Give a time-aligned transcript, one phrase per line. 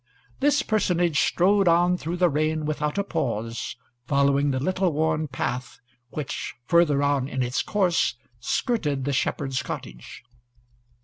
[0.39, 3.75] This personage strode on through the rain without a pause,
[4.07, 10.23] following the little worn path which, farther on in its course, skirted the shepherd's cottage.